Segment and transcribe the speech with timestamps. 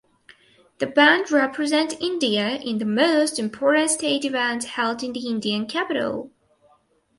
[0.79, 6.31] The band represents India in most important state events held in the Indian capital.